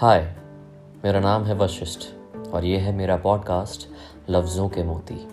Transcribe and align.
हाय 0.00 0.36
मेरा 1.04 1.20
नाम 1.20 1.44
है 1.44 1.54
वशिष्ठ 1.54 2.14
और 2.36 2.64
ये 2.64 2.78
है 2.78 2.92
मेरा 2.92 3.16
पॉडकास्ट 3.16 3.88
लफ्ज़ों 4.30 4.68
के 4.68 4.82
मोती 4.82 5.28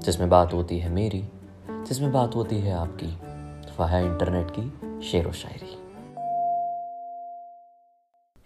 जिसमें 0.00 0.28
बात 0.28 0.52
होती 0.52 0.78
है 0.78 0.88
मेरी 0.88 1.28
जिसमें 1.70 2.12
बात 2.12 2.34
होती 2.34 2.60
है 2.60 2.72
आपकी। 2.74 3.06
वह 3.76 3.86
है 3.86 4.04
इंटरनेट 4.06 4.46
की 4.50 4.70
शेर 5.08 5.28
व 5.28 5.32
शायरी। 5.32 5.74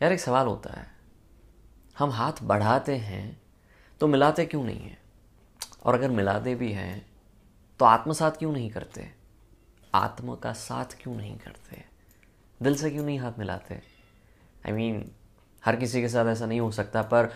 यार 0.02 0.12
एक 0.12 0.20
सवाल 0.20 0.46
होता 0.46 0.80
है। 0.80 0.86
हम 1.98 2.10
हाथ 2.10 2.32
बढ़ाते 2.42 2.96
हैं 2.96 3.40
तो 4.00 4.06
मिलाते 4.06 4.46
क्यों 4.46 4.64
नहीं 4.64 4.80
हैं? 4.80 4.98
और 5.84 5.94
अगर 5.94 6.10
मिलाते 6.10 6.54
भी 6.54 6.72
हैं 6.72 7.06
तो 7.78 7.84
आत्मसात 7.84 8.36
क्यों 8.36 8.52
नहीं 8.52 8.70
करते? 8.70 9.10
आत्मा 9.94 10.34
का 10.34 10.52
साथ 10.52 10.84
क्यों 10.84 11.14
नहीं 11.14 11.38
करते? 11.38 11.84
दिल 12.62 12.74
से 12.74 12.90
क्यों 12.90 13.04
नहीं 13.04 13.18
हाथ 13.18 13.32
मिलाते? 13.38 13.74
आई 13.74 14.72
I 14.72 14.74
मीन 14.74 15.00
mean, 15.00 15.19
हर 15.64 15.76
किसी 15.76 16.00
के 16.00 16.08
साथ 16.08 16.26
ऐसा 16.26 16.46
नहीं 16.46 16.60
हो 16.60 16.70
सकता, 16.70 17.02
पर 17.02 17.32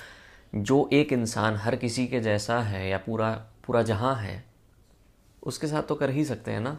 जो 0.55 0.91
एक 0.92 1.12
इंसान 1.12 1.55
हर 1.55 1.77
किसी 1.77 2.06
के 2.06 2.20
जैसा 2.20 2.60
है 2.60 2.88
या 2.88 2.98
पूरा 2.98 3.46
पूरा 3.66 3.82
जहाँ 3.82 4.15
है, 4.16 4.45
उसके 5.42 5.66
साथ 5.66 5.82
तो 5.82 5.95
कर 5.95 6.10
ही 6.10 6.24
सकते 6.24 6.51
हैं 6.51 6.60
ना। 6.60 6.79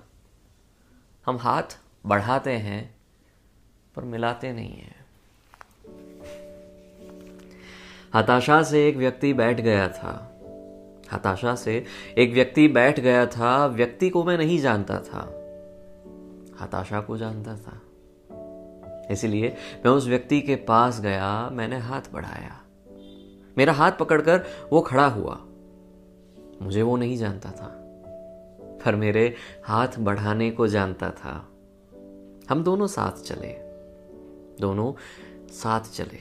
हम 1.26 1.38
हाथ 1.38 1.78
बढ़ाते 2.06 2.52
हैं, 2.52 2.96
पर 3.96 4.04
मिलाते 4.04 4.54
नहीं 4.54 4.74
हैं। 4.74 5.06
हताशा 8.14 8.64
से 8.64 8.88
एक 8.88 8.98
व्यक्ति 8.98 9.34
बैठ 9.34 9.62
गया 9.62 9.88
था। 9.90 10.32
हताशा 11.12 11.56
से 11.56 11.86
एक 12.18 12.34
व्यक्ति 12.34 12.68
बैठ 12.68 13.00
गया 13.00 13.26
था, 13.26 13.66
व्यक्ति 13.66 14.10
को 14.10 14.24
मैं 14.24 14.38
नहीं 14.38 14.60
जानता 14.60 15.00
था। 15.00 15.22
हताशा 16.60 17.02
को 17.02 17.18
जानता 17.18 17.56
था। 17.56 17.82
इसलिए 19.12 19.56
मैं 19.86 19.92
उस 19.92 20.08
व्यक्ति 20.08 20.42
के 20.42 20.56
पास 20.56 21.00
गया, 21.02 21.50
मैंने 21.50 21.78
हाथ 21.78 22.12
बढ़ाया। 22.14 22.62
मेरा 23.58 23.74
हाथ 23.74 23.92
पकड़कर 23.92 24.46
वो 24.72 24.82
खड़ा 24.82 25.06
हुआ। 25.08 25.40
मुझे 26.62 26.82
वो 26.82 26.96
नहीं 26.98 27.18
जानता 27.18 27.52
था, 27.52 27.68
पर 28.86 28.96
मेरे 28.96 29.34
हाथ 29.66 29.88
बढ़ाने 30.00 30.52
को 30.52 30.68
जानता 30.68 31.10
था। 31.10 31.34
हम 32.50 32.64
दोनों 32.64 32.88
साथ 32.88 33.24
चले। 33.24 33.54
दोनों 34.62 34.92
साथ 35.52 35.92
चले। 35.94 36.20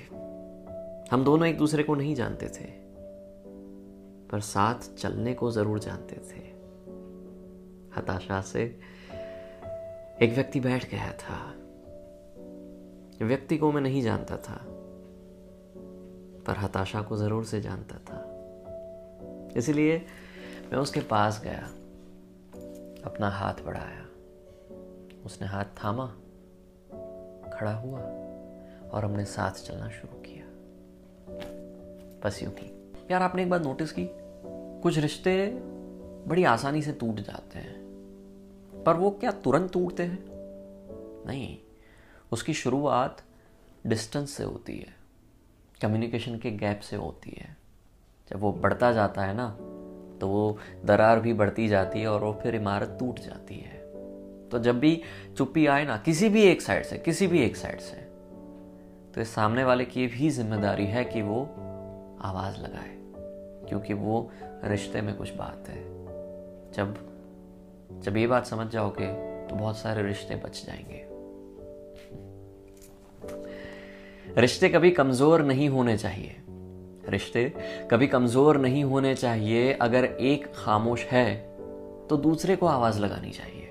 हम 1.13 1.25
दोनों 1.25 1.49
एक 1.49 1.59
दूसरे 1.59 1.83
को 1.83 1.95
नहीं 1.95 2.15
जानते 2.15 2.47
थे, 2.47 2.71
पर 4.29 4.41
साथ 4.41 4.95
चलने 4.97 5.35
को 5.35 5.51
ज़रूर 5.51 5.79
जानते 5.79 6.17
थे। 6.17 6.43
हताशा 7.97 8.41
से 8.41 8.63
एक 10.23 10.33
व्यक्ति 10.35 10.61
बैठ 10.61 10.91
गया 10.91 11.13
था। 11.13 11.55
व्यक्ति 13.23 13.59
को 13.59 13.73
मैं 13.73 13.81
नहीं 13.81 14.03
जानता 14.03 14.37
था, 14.37 14.61
पर 16.47 16.57
हताशा 16.59 17.03
को 17.03 17.17
ज़रूर 17.17 17.45
से 17.45 17.61
जानता 17.61 17.99
था। 17.99 18.21
इसलिए 19.57 20.07
मैं 20.73 20.79
उसके 20.79 21.01
पास 21.01 21.41
गया, 21.45 21.63
अपना 23.05 23.29
हाथ 23.29 23.55
बढ़ाया। 23.55 24.07
उसने 25.25 25.47
हाथ 25.47 25.65
थामा, 25.65 26.07
खड़ा 27.51 27.75
हुआ, 27.75 28.01
और 28.91 29.05
हमने 29.05 29.25
साथ 29.25 29.51
चलना 29.51 29.89
शुरू 29.89 30.21
किया। 30.21 30.47
बस 32.25 32.43
यूँ 32.43 32.53
ही 32.53 32.71
यार, 33.11 33.23
आपने 33.23 33.43
एक 33.43 33.51
बात 33.51 33.63
नोटिस 33.63 33.93
की? 33.93 34.09
कुछ 34.83 34.99
रिश्ते 34.99 35.51
बड़ी 36.29 36.45
आसानी 36.45 36.83
से 36.83 36.93
टूट 36.93 37.15
जाते 37.15 37.59
हैं, 37.59 37.85
पर 38.87 38.95
वो 38.95 39.11
क्या 39.11 39.31
तुरंत 39.31 39.73
टूटते 39.73 40.03
हैं? 40.03 40.25
नहीं। 41.27 41.59
उसकी 42.35 42.55
शुरुआत 42.55 43.23
डिस्टेंस 43.87 44.31
से 44.31 44.45
होती 44.45 44.79
है, 44.79 44.95
कम्युनिकेशन 45.81 46.39
के 46.39 46.51
गैप 46.53 46.81
से 46.81 46.97
होती 46.97 47.37
है। 47.39 47.57
जब 48.31 48.41
वो 48.41 48.53
बढ़ता 48.55 48.93
जाता 48.93 49.23
है 49.23 49.35
ना 49.37 49.49
तो 50.21 50.29
वो 50.29 50.59
दरार 50.85 51.21
भी 51.21 51.33
बढ़ती 51.33 51.69
जाती 51.69 52.01
है 52.01 52.09
और 52.09 52.25
वो 52.25 52.33
फिर 52.43 52.55
इमारत 52.55 52.97
टूट 53.01 53.19
जाती 53.21 53.55
है। 53.57 53.83
तो 54.51 54.59
जब 54.59 54.79
भी 54.79 55.01
चुप्पी 55.37 55.67
आए 55.67 55.85
ना, 55.85 55.97
किसी 55.97 56.29
भी 56.29 56.43
एक 56.43 56.63
साइड 56.63 56.85
से, 56.85 56.99
किसी 56.99 57.27
भी 57.27 57.43
एक 57.43 57.57
साइड 57.57 57.81
से 57.81 57.97
तो 59.15 59.21
इस 59.21 59.35
सामने 59.35 59.65
वाले 59.65 59.85
की 59.85 60.07
भी 60.07 60.31
ज़िम्मेदारी 60.31 60.87
है 60.87 61.05
कि 61.05 61.23
वो 61.23 61.41
आवाज़ 62.23 62.57
लगाए, 62.59 62.97
क्योंकि 63.69 63.95
वो 63.95 64.31
रिश्ते 64.65 65.01
में 65.01 65.15
कुछ 65.17 65.35
बात 65.35 65.69
है। 65.69 65.83
जब 66.73 66.97
जब 68.05 68.17
ये 68.17 68.27
बात 68.27 68.47
समझ 68.47 68.67
जाओगे 68.69 69.07
तो 69.49 69.57
बहुत 69.57 69.79
सारे 69.79 70.03
रिश्ते 70.03 70.37
बच 70.37 70.65
जाएँगे। 70.67 71.04
रिश्ते 74.37 74.69
कभी 74.69 74.91
कमज़ोर 74.91 75.43
नहीं 75.43 75.69
होने 75.69 75.97
चाहिए। 75.99 76.37
रिश्ते 77.09 77.45
कभी 77.91 78.07
कमज़ोर 78.07 78.57
नहीं 78.59 78.85
होने 78.85 79.15
चाहिए। 79.15 79.73
अगर 79.73 80.05
एक 80.05 80.47
खामोश 80.55 81.05
है 81.05 81.35
तो 82.09 82.17
दूसरे 82.17 82.57
को 82.57 82.67
आवाज़ 82.67 83.01
लगानी 83.01 83.31
चाहिए। 83.31 83.67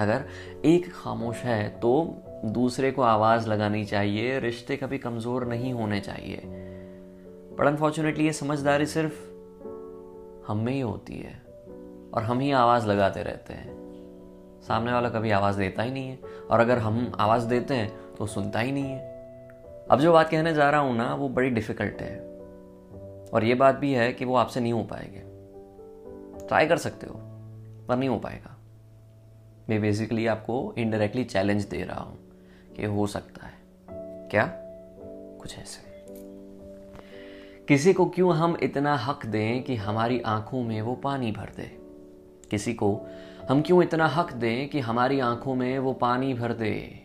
अगर 0.00 0.24
एक 0.64 0.90
खामोश 0.92 1.36
है 1.36 1.68
तो 1.80 2.22
दूसरे 2.44 2.90
को 2.90 3.02
आवाज़ 3.02 3.48
लगानी 3.48 3.84
चाहिए। 3.84 4.38
रिश्ते 4.40 4.76
कभी 4.76 4.98
कमज़ोर 4.98 5.46
नहीं 5.46 5.72
होने 5.72 6.00
चाहिए। 6.00 6.40
बट 7.58 7.66
अनफॉर्चुनेटली 7.66 8.24
ये 8.24 8.32
समझदारी 8.32 8.86
सिर्फ़ 8.86 9.22
हम 10.48 10.62
में 10.64 10.72
ही 10.72 10.80
होती 10.80 11.14
है 11.14 11.42
और 12.14 12.22
हम 12.22 12.40
ही 12.40 12.50
आवाज़ 12.52 12.86
लगाते 12.86 13.22
रहते 13.22 13.54
हैं। 13.54 14.62
सामने 14.62 14.92
वाला 14.92 15.08
कभी 15.08 15.30
आवाज़ 15.30 15.58
देता 15.58 15.82
ही 15.82 15.90
नहीं 15.90 16.08
है 16.08 16.18
और 16.50 16.60
अगर 16.60 16.78
हम 16.78 17.12
आवाज़ 17.20 17.46
देते 17.46 17.74
हैं 17.74 17.92
तो 18.18 18.26
सुनता 18.26 18.60
ही 18.60 18.72
नहीं 18.72 18.84
है। 18.84 19.13
अब 19.90 20.00
जो 20.00 20.12
बात 20.12 20.30
कहने 20.30 20.54
जा 20.54 20.70
रहा 20.70 20.80
हूँ 20.80 20.96
ना, 20.96 21.14
वो 21.14 21.28
बड़ी 21.28 21.50
डिफ़िकल्ट 21.50 22.02
है। 22.02 22.20
और 23.34 23.44
ये 23.44 23.54
बात 23.54 23.74
भी 23.74 23.92
है 23.92 24.12
कि 24.12 24.24
वो 24.24 24.36
आपसे 24.36 24.60
नहीं 24.60 24.72
हो 24.72 24.82
पाएँगे। 24.82 25.34
ट्राई 26.46 26.66
कर 26.66 26.76
सकते 26.76 27.06
हो, 27.06 27.14
पर 27.88 27.96
नहीं 27.96 28.08
हो 28.08 28.18
पाएगा। 28.18 28.56
मैं 29.68 29.80
बेसिकली 29.80 30.26
आपको 30.26 30.74
इनडायरेक्टली 30.78 31.24
चैलेंज 31.24 31.64
दे 31.64 31.84
रहा 31.84 32.00
हूँ 32.00 32.18
कि 32.76 32.84
हो 32.84 33.06
सकता 33.06 33.46
है। 33.46 33.54
क्या? 34.28 34.52
कुछ 35.40 35.58
ऐसे। 35.58 35.94
किसी 37.68 37.92
को 37.92 38.06
क्यों 38.06 38.34
हम 38.34 38.58
इतना 38.62 38.96
हक 38.96 39.26
दें 39.26 39.62
कि 39.62 39.76
हमारी 39.76 40.20
आँखों 40.20 40.62
में 40.62 40.82
वो 40.82 40.94
पानी 40.94 41.32
भर 41.32 41.50
दे? 41.56 41.78
किसी 42.50 42.74
को 42.74 43.00
हम 43.48 43.62
क्यों 43.62 43.82
इतना 43.82 44.06
हक 44.06 44.32
दें 44.32 44.68
कि 44.68 44.80
हमारी 44.80 45.20
आँखों 45.20 45.54
में 45.54 45.78
वो 45.78 45.92
पानी 45.92 46.34
भर 46.34 46.52
दे? 46.52 47.03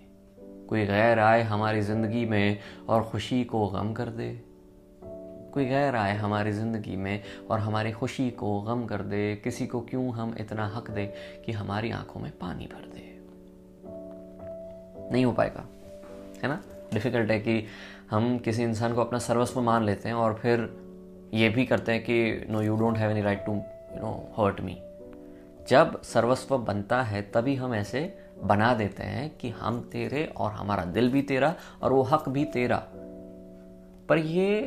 कोई 0.70 0.86
गैर 0.86 1.20
आए 1.20 1.42
हमारी 1.44 1.82
ज़िंदगी 1.82 2.26
में 2.26 2.60
और 2.90 3.10
ख़ुशी 3.12 3.44
को 3.44 3.68
गम 3.68 3.94
कर 3.94 4.10
दे। 4.10 4.30
कोई 5.54 5.66
गैर 5.66 5.96
आए 5.96 6.16
हमारी 6.18 6.52
ज़िंदगी 6.52 6.96
में 6.96 7.24
और 7.52 7.60
हमारी 7.60 7.92
खुशी 7.92 8.30
को 8.32 8.62
गम 8.62 8.86
कर 8.86 9.02
दे। 9.02 9.36
किसी 9.36 9.68
को 9.68 9.82
क्यों 9.82 10.14
हम 10.14 10.36
इतना 10.40 10.68
हक 10.68 10.92
दे 10.92 11.06
कि 11.46 11.52
हमारी 11.52 11.92
आँखों 11.92 12.22
में 12.22 12.32
पानी 12.32 12.66
भर 12.66 12.86
दे? 12.86 13.08
नहीं 15.12 15.26
हो 15.26 15.32
पाएगा, 15.32 15.66
है 16.44 16.50
ना? 16.50 16.62
डिफ़िकल्ट 16.94 17.32
है 17.32 17.40
कि 17.40 17.64
हम 18.12 18.38
किसी 18.38 18.64
इंसान 18.64 18.94
को 18.94 19.02
अपना 19.02 19.20
सर्वस्व 19.20 19.62
मान 19.62 19.84
लेते 19.84 20.10
हैं 20.10 20.16
और 20.16 20.34
फिर 20.34 20.70
ये 21.34 21.50
भी 21.50 21.66
करते 21.66 21.92
हैं 21.92 22.04
कि 22.04 22.46
no 22.50 22.62
you 22.62 22.76
don't 22.76 22.98
have 22.98 23.12
any 23.12 23.22
right 23.22 23.46
to 23.46 23.54
you 23.54 24.02
know 24.02 24.14
hurt 24.38 24.62
me 24.62 24.78
जब 25.70 26.02
सर्वस्व 26.02 26.58
बनता 26.58 27.02
है, 27.04 27.22
तभी 27.22 27.56
हम 27.56 27.74
ऐसे 27.76 28.29
बना 28.44 28.74
देते 28.74 29.04
हैं 29.04 29.38
कि 29.38 29.50
हम 29.50 29.90
तेरे 29.92 30.26
और 30.26 30.52
हमारा 30.52 30.86
दिल 30.86 31.12
भी 31.12 31.22
तेरा 31.22 31.56
और 31.84 31.94
वो 31.94 32.02
हक 32.02 32.30
भी 32.30 32.46
तेरा। 32.46 32.84
पर 34.10 34.18
ये 34.18 34.62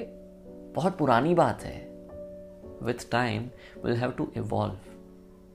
बहुत 0.75 0.99
पुरानी 0.99 1.35
बात 1.35 1.63
है। 1.63 1.93
With 2.83 3.11
time 3.11 3.49
will 3.85 3.97
have 3.97 4.11
to 4.11 4.33
evolve 4.37 4.77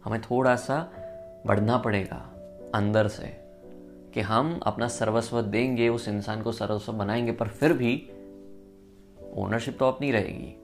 हमें 0.03 0.22
थोड़ा 0.22 0.56
सा 0.56 0.91
बढ़ना 1.45 1.77
पड़ेगा 1.77 2.33
अंदर 2.75 3.07
से 3.07 3.27
कि 4.13 4.22
हम 4.22 4.59
अपना 4.59 4.88
सर्वस्व 4.88 5.41
देंगे, 5.41 5.89
उस 5.89 6.07
इंसान 6.07 6.41
को 6.41 6.51
सर्वस्व 6.51 6.94
बनाएँगे, 6.94 7.31
पर 7.31 7.47
फिर 7.47 7.74
भी 7.74 8.09
ओनरशिप 9.33 9.77
तो 9.80 9.88
अपनी 9.88 10.12
रहेगी। 10.12 10.56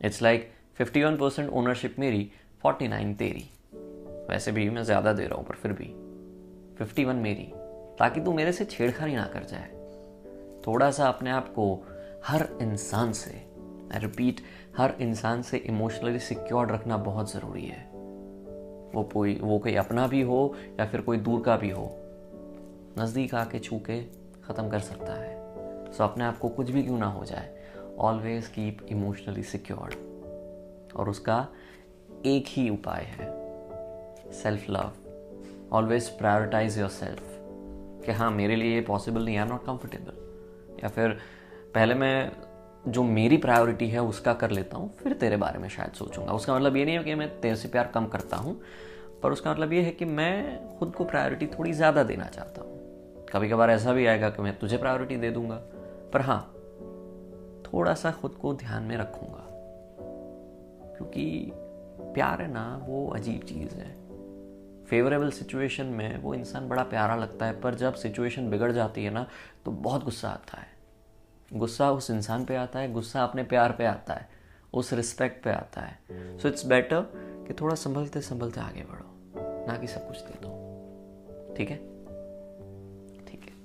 It's 0.00 0.22
like 0.22 0.50
fifty 0.74 1.04
one 1.04 1.16
percent 1.16 1.50
ownership 1.50 1.96
मेरी 1.98 2.30
फोर्टी 2.62 2.88
नाइन 2.88 3.14
तेरी। 3.14 3.50
वैसे 4.30 4.52
भी 4.52 4.70
मैं 4.70 4.82
ज़्यादा 4.82 5.12
दे 5.12 5.26
रहा 5.26 5.36
हूँ, 5.36 5.46
पर 5.46 5.54
फिर 5.54 5.72
भी। 5.72 6.07
फिफ्टी 6.78 7.04
वन 7.04 7.16
मेरी, 7.16 7.52
ताकि 7.98 8.20
तू 8.20 8.32
मेरे 8.32 8.52
से 8.52 8.64
छेड़खानी 8.64 9.14
ना 9.16 9.24
कर 9.24 9.44
जाए। 9.44 9.68
थोड़ा 10.66 10.90
सा 10.90 11.08
अपने 11.08 11.30
आप 11.30 11.48
को 11.48 11.86
हर 12.26 12.48
इंसान 12.62 13.12
से 13.12 13.30
आई 13.94 13.98
रिपीट 13.98 14.40
हर 14.76 14.94
इंसान 15.00 15.42
से 15.42 15.56
इमोशनली 15.56 16.18
सिक्योर्ड 16.18 16.70
रखना 16.70 16.96
बहुत 16.96 17.32
ज़रूरी 17.32 17.64
है। 17.64 17.86
वो 18.94 19.02
कोई 19.02 19.34
वो 19.42 19.58
कोई 19.58 19.74
अपना 19.74 20.06
भी 20.06 20.20
हो 20.22 20.54
या 20.80 20.86
फिर 20.86 21.00
कोई 21.00 21.16
दूर 21.16 21.42
का 21.42 21.56
भी 21.56 21.70
हो। 21.70 21.84
नज़दीक 22.98 23.34
आके 23.34 23.58
छू 23.58 23.78
के 23.78 24.00
ख़त्म 24.46 24.68
कर 24.68 24.78
सकता 24.80 25.12
है। 25.12 25.92
सो 25.92 26.04
अपने 26.04 26.24
आप 26.24 26.38
को 26.38 26.48
कुछ 26.48 26.70
भी 26.70 26.82
क्यों 26.82 26.98
ना 26.98 27.06
हो 27.06 27.24
जाए 27.24 27.56
ऑलवेज 27.98 28.46
कीप 28.46 28.86
इमोशनली 28.88 29.42
सिक्योर्ड 29.42 29.94
और 30.96 31.08
उसका 31.08 31.46
एक 32.26 32.44
ही 32.48 32.68
उपाय 32.70 33.02
है 33.02 33.30
self 34.32 34.70
love 34.70 34.92
always 35.72 36.08
prioritise 36.08 36.78
yourself 36.88 37.22
कि 38.06 38.12
हाँ 38.12 38.30
मेरे 38.30 38.56
लिए 38.56 38.74
ये 38.74 38.80
पॉसिबल 38.80 39.24
नहीं 39.24 39.36
आई 39.36 39.42
एम 39.42 39.48
नॉट 39.48 39.64
कम्फर्टेबल 39.64 40.78
या 40.82 40.88
फिर, 40.88 41.08
पहले 41.74 41.94
मैं 41.94 42.32
जो 42.88 43.02
मेरी 43.02 43.36
प्रायोरिटी 43.36 43.88
है, 43.88 44.02
उसका 44.02 44.34
कर 44.34 44.50
लेता 44.50 44.76
हूँ, 44.76 44.96
फिर 44.96 45.12
तेरे 45.12 45.36
बारे 45.36 45.58
में 45.58 45.68
शायद 45.68 45.92
सोचूँगा। 45.92 46.32
उसका 46.32 46.54
मतलब 46.54 46.76
ये 46.76 46.84
नहीं 46.84 46.98
है 46.98 47.04
कि 47.04 47.14
मैं 47.14 47.40
तेरे 47.40 47.56
से 47.56 47.68
प्यार 47.68 47.86
कम 47.86 48.06
करता 48.06 48.36
हूँ, 48.36 48.60
पर 49.22 49.32
उसका 49.32 49.52
मतलब 49.52 49.72
ये 49.72 49.82
है 49.82 49.90
कि 49.90 50.04
मैं 50.04 50.68
खुद 50.78 50.94
को 50.94 51.04
प्रायोरिटी 51.04 51.46
थोड़ी 51.46 51.72
ज़्यादा 51.72 52.02
देना 52.02 52.24
चाहता 52.24 52.62
हूँ। 52.62 53.26
कभी 53.32 53.48
कभार 53.48 53.70
ऐसा 53.70 53.92
भी 53.92 54.06
आएगा 54.06 54.30
कि 54.30 54.42
मैं 54.42 54.58
तुझे 54.58 54.76
प्रायोरिटी 54.76 55.16
दे 55.16 55.30
दूँगा, 55.30 55.56
पर 56.12 56.20
हाँ 56.20 56.54
थोड़ा 57.72 57.94
सा 57.94 58.10
खुद 58.10 58.32
को 58.32 58.54
ध्यान 58.54 58.82
में 58.82 58.96
रखूँगा। 58.96 59.44
क्योंकि 60.96 61.52
प्यार 62.00 62.42
है 62.42 62.52
ना, 62.52 62.84
वो 62.88 63.08
अजीब 63.08 63.40
चीज़ 63.40 63.74
है। 63.74 63.97
फेवरेबल 64.90 65.30
सिचुएशन 65.30 65.86
में 65.86 66.18
वो 66.18 66.34
इंसान 66.34 66.68
बड़ा 66.68 66.82
प्यारा 66.82 67.16
लगता 67.16 67.46
है, 67.46 67.60
पर 67.60 67.74
जब 67.74 67.94
सिचुएशन 67.94 68.50
बिगड़ 68.50 68.70
जाती 68.72 69.04
है 69.04 69.10
ना 69.10 69.26
तो 69.64 69.70
बहुत 69.70 70.04
गुस्सा 70.04 70.28
आता 70.28 70.60
है। 70.60 70.66
गुस्सा 71.52 71.90
उस 71.90 72.10
इंसान 72.10 72.44
पे 72.44 72.56
आता 72.56 72.78
है, 72.78 72.92
गुस्सा 72.92 73.24
अपने 73.24 73.42
प्यार 73.42 73.72
पे 73.72 73.84
आता 73.84 74.14
है, 74.14 74.28
उस 74.74 74.92
रिस्पेक्ट 74.92 75.42
पे 75.44 75.50
आता 75.50 75.80
है। 75.80 76.38
सो 76.38 76.48
इट्स 76.48 76.66
बेटर 76.66 77.04
कि 77.48 77.54
थोड़ा 77.54 77.74
संभलते 77.74 78.20
संभलते 78.20 78.60
आगे 78.60 78.82
बढ़ो, 78.82 79.66
ना 79.66 79.76
कि 79.76 79.86
सब 79.86 80.08
कुछ 80.08 80.20
दे 80.20 80.38
दो। 80.42 81.54
ठीक 81.56 81.70
है? 81.70 81.76
ठीक 83.26 83.46
है। 83.46 83.56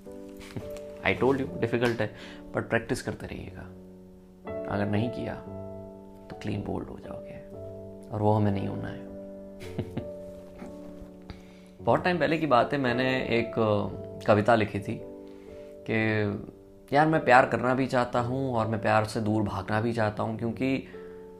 आई 1.05 1.13
टोल्ड 1.13 1.41
यू 1.41 1.47
डिफ़िकल्ट 1.59 2.01
है 2.01 2.13
बट 2.55 2.69
प्रैक्टिस 2.69 3.01
करते 3.01 3.27
रहिएगा। 3.27 3.61
अगर 4.75 4.85
नहीं 4.85 5.09
किया 5.09 5.35
तो 6.29 6.39
क्लीन 6.41 6.63
बोल्ड 6.63 6.89
हो 6.89 6.99
जाओगे, 6.99 7.39
और 8.09 8.21
वो 8.21 8.31
हमें 8.31 8.51
नहीं 8.51 8.67
होना 8.67 8.87
है। 8.87 10.01
बहुत 11.83 12.03
टाइम 12.03 12.19
पहले 12.19 12.37
की 12.37 12.47
बात 12.47 12.73
है, 12.73 12.79
मैंने 12.79 13.05
एक 13.29 13.53
कविता 14.27 14.55
लिखी 14.55 14.79
थी 14.79 14.99
कि 15.89 16.95
यार 16.95 17.07
मैं 17.07 17.23
प्यार 17.25 17.45
करना 17.45 17.73
भी 17.75 17.87
चाहता 17.87 18.19
हूँ 18.19 18.53
और 18.55 18.67
मैं 18.67 18.81
प्यार 18.81 19.05
से 19.05 19.21
दूर 19.21 19.43
भागना 19.43 19.81
भी 19.81 19.93
चाहता 19.93 20.23
हूँ, 20.23 20.37
क्योंकि 20.37 20.75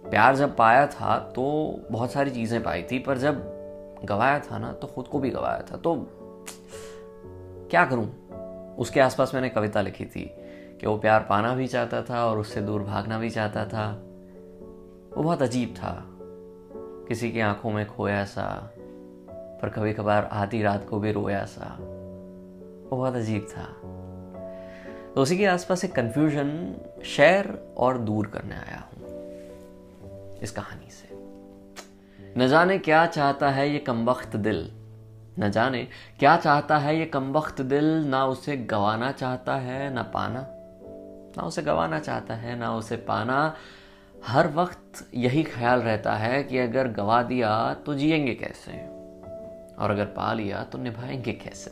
प्यार 0.06 0.36
जब 0.36 0.56
पाया 0.56 0.86
था 0.88 1.18
तो 1.36 1.44
बहुत 1.92 2.12
सारी 2.12 2.32
चीज़ें 2.32 2.64
पाई 2.64 2.84
थी, 2.84 3.00
पर 3.00 3.18
जब 3.18 3.42
गवाया 4.06 4.40
था 4.40 4.58
ना 4.58 4.72
तो 4.72 4.88
खुद 4.88 5.08
को 5.08 5.20
भी 5.20 5.30
गवाया 5.30 5.62
था। 5.72 5.78
तो 5.78 5.96
क्या 7.72 7.86
करूँ? 7.86 8.76
उसके 8.78 9.00
आसपास 9.00 9.34
मैंने 9.34 9.50
कविता 9.50 9.82
लिखी 9.82 10.06
थी 10.06 10.30
कि 10.82 10.88
वो 10.88 10.98
प्यार 10.98 11.26
पाना 11.30 11.54
भी 11.56 11.68
चाहता 11.68 12.02
था 12.02 12.26
और 12.26 12.40
उससे 12.40 12.62
दूर 12.62 12.84
भागना 12.84 13.20
भी 13.20 13.30
चाहता 13.30 13.66
था। 13.66 13.90
वो 15.18 15.24
बहुत 15.24 15.42
अजीब 15.42 15.74
था। 15.78 15.96
किसी 17.08 17.32
की 17.32 17.40
आँखों 17.40 17.72
में 17.72 17.86
खोया 17.88 18.24
सा 18.26 18.73
पर 19.64 19.70
कभी 19.70 19.94
कभार 19.94 20.30
आधी 20.32 20.64
रात 20.64 20.88
को 20.90 21.00
भी 21.00 21.12
रोया 21.12 21.46
सा। 21.46 21.78
वो 22.90 22.98
बहुत 22.98 23.16
अजीब 23.16 23.48
था। 23.58 23.64
तो 25.16 25.22
उसी 25.22 25.38
के 25.38 25.46
आसपास 25.46 25.86
एक 25.86 25.92
कंफ्यूजन 25.92 26.76
शेयर 27.06 27.74
और 27.78 27.98
दूर 27.98 28.28
करने 28.28 28.56
आया 28.56 28.88
हूँ। 28.88 29.04
इस 30.38 30.52
कहानी 30.52 30.92
से। 30.92 31.16
न 32.40 32.48
जाने 32.48 32.78
क्या 32.78 33.06
चाहता 33.06 33.50
है 33.50 33.70
ये 33.70 33.80
कमबख्त 33.80 34.36
दिल। 34.36 34.72
न 35.40 35.52
जाने 35.52 35.88
क्या 36.20 36.38
चाहता 36.38 36.78
है 36.78 37.00
ये 37.00 37.06
कमबख्त 37.06 37.62
दिल। 37.62 37.86
ना 37.86 38.26
उसे 38.26 38.58
गवाना 38.58 39.12
चाहता 39.12 39.56
है, 39.56 39.94
ना 39.94 40.04
पाना। 40.04 40.48
ना 41.38 41.44
उसे 41.44 41.62
गवाना 41.62 42.00
चाहता 42.00 42.34
है, 42.34 42.60
ना 42.60 42.76
उसे 42.76 42.98
पाना। 42.98 43.56
हर 44.26 44.48
वक्त 44.48 45.10
यही 45.14 45.44
ख्याल 45.44 45.80
रहता 45.80 46.14
है 46.14 46.44
कि 46.44 46.58
अगर 46.58 46.88
गवा 46.88 47.24
दिया 47.24 47.74
तो 47.74 47.94
जिएँगे 47.94 48.34
कैसे? 48.34 49.03
और 49.80 49.92
अगर 49.92 50.06
पा 50.06 50.34
लिया 50.34 50.64
तो 50.64 50.78
निभाएँगे 50.78 51.34
कैसे? 51.34 51.72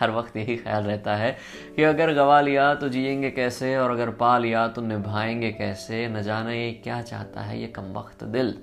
हर 0.00 0.10
वक्त 0.10 0.36
यही 0.36 0.56
ख्याल 0.56 0.84
रहता 0.84 1.14
है 1.16 1.36
कि 1.76 1.82
अगर 1.82 2.12
गवा 2.14 2.40
लिया 2.40 2.74
तो 2.74 2.88
जिएँगे 2.88 3.30
कैसे 3.30 3.76
और 3.76 3.90
अगर 3.90 4.10
पा 4.10 4.38
लिया 4.38 4.66
तो 4.68 4.82
निभाएँगे 4.82 5.50
कैसे? 5.52 6.08
न 6.08 6.22
जाने 6.22 6.64
ये 6.64 6.72
क्या 6.72 7.00
चाहता 7.02 7.40
है 7.40 7.60
ये 7.60 7.66
कम 7.66 7.92
वक्त 7.92 8.24
दिल। 8.24 8.54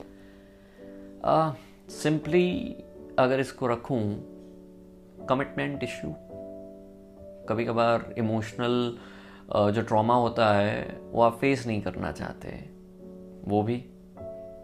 सिंपली 1.94 2.76
अगर 3.20 3.40
इसको 3.40 3.68
रखूँ 3.68 4.02
कमिटमेंट 5.30 5.84
इशू 5.84 6.14
कभी 7.50 7.66
कभार 7.66 8.14
इमोशनल 8.18 8.98
जो 9.74 9.82
ट्रॉमा 9.82 10.16
होता 10.16 10.54
है, 10.54 11.00
वो 11.12 11.22
आप 11.22 11.38
फेस 11.38 11.66
नहीं 11.68 11.82
करना 11.82 12.12
चाहते। 12.12 12.50
वो 13.48 13.62
भी 13.64 13.76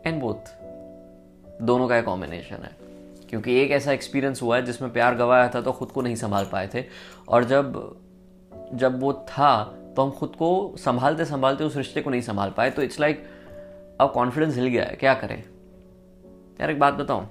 एंड 0.05 0.21
बोथ 0.21 0.51
दोनों 1.61 1.87
का 1.87 1.97
एक 1.97 2.05
कॉम्बिनेशन 2.05 2.55
है। 2.55 2.84
क्योंकि 3.35 3.55
एक 3.61 3.71
ऐसा 3.71 3.91
एक्सपीरियंस 3.91 4.41
हुआ 4.41 4.55
है 4.55 4.63
जिसमें 4.65 4.91
प्यार 4.93 5.15
गवाया 5.15 5.47
था 5.55 5.61
तो 5.61 5.71
खुद 5.71 5.89
को 5.91 6.01
नहीं 6.01 6.15
संभाल 6.15 6.45
पाए 6.45 6.69
थे। 6.73 6.83
और 7.27 7.43
जब 7.43 7.73
जब 8.73 8.99
वो 9.01 9.11
था 9.13 9.63
तो 9.95 10.03
हम 10.03 10.11
खुद 10.11 10.35
को 10.35 10.75
संभालते 10.77 11.25
संभालते 11.25 11.63
उस 11.63 11.75
रिश्ते 11.77 12.01
को 12.01 12.09
नहीं 12.09 12.21
संभाल 12.21 12.51
पाए। 12.51 12.69
तो 12.69 12.81
इट्स 12.81 12.99
लाइक 12.99 13.23
अब 14.01 14.11
कॉन्फिडेंस 14.11 14.55
हिल 14.55 14.67
गया 14.67 14.83
है, 14.83 14.95
क्या 14.95 15.13
करें? 15.13 15.43
यार 16.61 16.71
एक 16.71 16.79
बात 16.79 16.93
बताऊँ, 16.93 17.25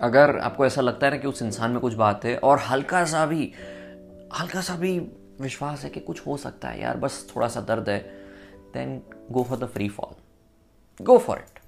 अगर 0.00 0.38
आपको 0.38 0.66
ऐसा 0.66 0.80
लगता 0.80 1.06
है 1.06 1.12
ना 1.12 1.18
कि 1.18 1.28
उस 1.28 1.42
इंसान 1.42 1.70
में 1.70 1.80
कुछ 1.80 1.94
बात 1.94 2.24
है, 2.24 2.36
और 2.36 2.58
हल्का 2.60 3.04
सा 3.04 3.24
भी, 3.26 3.52
हल्का 4.40 4.60
सा 4.60 4.76
भी 4.76 4.98
विश्वास 5.40 5.84
है 5.84 5.90
कि 5.90 6.00
कुछ 6.00 6.26
हो 6.26 6.36
सकता 6.36 6.68
है, 6.68 6.82
यार 6.82 6.96
बस 6.96 7.26
थोड़ा 7.36 7.48
सा 7.48 7.60
दर्द 7.60 7.88
है 7.88 7.98
then 8.74 9.00
go 9.30 9.42
for 9.42 9.58
the 9.58 9.66
free 9.66 9.88
fall 9.88 11.04
go 11.04 11.18
for 11.18 11.38
it 11.38 11.58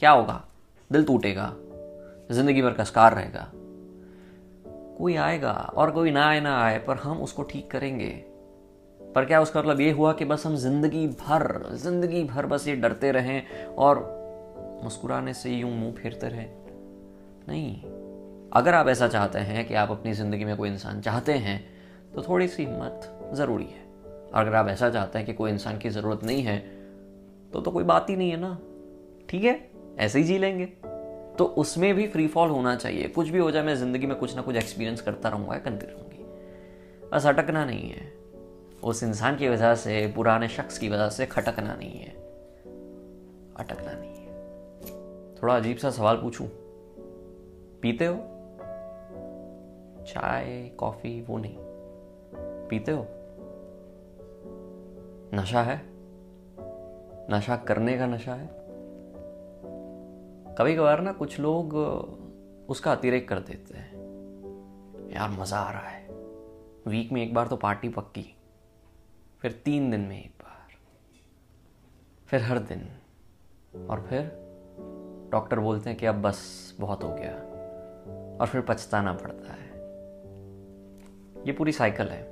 क्या 0.00 0.10
होगा? 0.10 0.44
दिल 0.90 1.04
टूटेगा। 1.04 1.54
ज़िंदगी 2.30 2.62
भर 2.62 2.72
का 2.72 2.84
स्कार 2.84 3.14
रहेगा। 3.14 3.50
कोई 4.98 5.14
आएगा 5.16 5.52
और 5.52 5.90
कोई 5.90 6.10
ना 6.10 6.26
आए 6.26 6.40
ना 6.40 6.56
आए, 6.62 6.78
पर 6.78 6.96
हम 6.96 7.20
उसको 7.22 7.42
ठीक 7.42 7.70
करेंगे। 7.70 8.08
पर 9.00 9.24
क्या 9.24 9.40
उसका 9.40 9.60
मतलब 9.60 9.80
ये 9.80 9.90
हुआ 9.90 10.12
कि 10.12 10.24
बस 10.24 10.46
हम 10.46 10.56
ज़िंदगी 10.56 11.06
भर 11.08 11.68
ज़िंदगी 11.74 12.22
भर 12.24 12.46
बस 12.46 12.66
ये 12.68 12.74
डरते 12.76 13.12
रहें 13.12 13.66
और 13.78 13.98
मुस्कुराने 14.84 15.34
से 15.34 15.50
यूँ 15.50 15.70
मुँह 15.70 15.92
फेरते 15.92 16.28
रहें? 16.28 16.50
नहीं। 17.48 17.76
अगर 18.52 18.74
आप 18.74 18.88
ऐसा 18.88 19.08
चाहते 19.08 19.38
हैं 19.38 19.66
कि 19.68 19.74
आप 19.74 19.90
अपनी 19.90 20.12
ज़िंदगी 20.12 20.44
में 20.44 20.56
कोई 20.56 20.68
इंसान 20.68 21.00
चाहते 21.00 21.32
हैं 21.32 21.60
तो 22.14 22.22
थोड़ी 22.22 22.48
सी 22.48 22.64
हिम्मत 22.64 23.30
ज़रूरी 23.34 23.64
है। 23.64 23.86
अगर 24.34 24.54
आप 24.54 24.68
ऐसा 24.68 24.90
चाहते 24.90 25.18
हैं 25.18 25.26
कि 25.26 25.32
कोई 25.32 25.50
इंसान 25.50 25.78
की 25.78 25.90
ज़रूरत 25.90 26.24
नहीं 26.24 26.42
है 26.42 26.58
तो 27.52 27.60
तो 27.60 27.70
कोई 27.70 27.84
बात 27.84 28.10
ही 28.10 28.16
नहीं 28.16 28.30
है 28.30 28.40
ना। 28.40 28.58
ठीक 29.30 29.44
है? 29.44 29.70
ऐसे 29.98 30.18
ही 30.18 30.24
जी 30.24 30.38
लेंगे। 30.38 30.64
तो 31.38 31.44
उसमें 31.44 31.94
भी 31.94 32.08
फ्री 32.08 32.28
फॉल 32.28 32.50
होना 32.50 32.76
चाहिए। 32.76 33.08
कुछ 33.08 33.28
भी 33.28 33.38
हो 33.38 33.50
जाए, 33.50 33.62
मैं 33.62 33.76
ज़िंदगी 33.76 34.06
में 34.06 34.16
कुछ 34.16 34.36
ना 34.36 34.42
कुछ 34.42 34.56
एक्सपीरियंस 34.56 35.00
करता 35.00 35.28
रहूँगा 35.28 35.58
करती 35.58 35.86
रहूँगी। 35.86 36.24
बस 37.12 37.26
अटकना 37.26 37.64
नहीं 37.64 37.90
है। 37.90 38.12
उस 38.84 39.02
इंसान 39.02 39.36
की 39.36 39.48
वजह 39.48 39.74
से, 39.74 40.12
पुराने 40.16 40.48
शख्स 40.48 40.78
की 40.78 40.88
वजह 40.88 41.08
से 41.08 41.26
खटकना 41.26 41.74
नहीं 41.74 41.98
है। 42.00 42.10
अटकना 43.56 43.92
नहीं 43.92 44.14
है। 44.14 44.28
थोड़ा 45.42 45.56
अजीब 45.56 45.76
सा 45.76 45.90
सवाल 45.90 46.16
पूछूँ। 46.16 46.48
पीते 47.82 48.06
हो? 48.06 48.14
चाय, 50.04 50.70
कॉफ़ी, 50.78 51.22
वो 51.22 51.38
नहीं। 51.38 51.56
पीते 52.68 52.92
हो? 52.92 53.06
नशा 55.34 55.62
है? 55.62 55.82
नशा 57.30 57.56
करने 57.56 57.98
का 57.98 58.06
नशा 58.06 58.34
है? 58.34 58.67
कभी 60.58 60.74
कभार 60.76 61.00
ना 61.00 61.12
कुछ 61.12 61.38
लोग 61.40 61.74
उसका 62.68 62.92
अतिरेक 62.92 63.28
कर 63.28 63.38
देते 63.38 63.78
हैं। 63.78 65.10
यार, 65.12 65.30
मज़ा 65.30 65.58
आ 65.58 65.70
रहा 65.70 65.88
है। 65.88 66.08
वीक 66.86 67.12
में 67.12 67.22
एक 67.22 67.34
बार 67.34 67.46
तो 67.46 67.56
पार्टी 67.56 67.88
पक्की, 67.88 68.36
फिर 69.42 69.52
तीन 69.64 69.90
दिन 69.90 70.00
में 70.00 70.24
एक 70.24 70.32
बार, 70.42 70.72
फिर 72.26 72.42
हर 72.42 72.58
दिन, 72.58 72.88
और 73.90 74.00
फिर 74.00 74.20
डॉक्टर 75.32 75.60
बोलते 75.60 75.90
हैं 75.90 75.98
कि 75.98 76.06
अब 76.06 76.22
बस 76.22 76.42
बहुत 76.80 77.04
हो 77.04 77.14
गया, 77.14 77.32
और 78.40 78.46
फिर 78.46 78.60
पछताना 78.60 79.12
पड़ता 79.12 79.52
है। 79.52 79.68
ये 81.46 81.52
पूरी 81.52 81.72
साइकिल 81.72 82.08
है, 82.08 82.22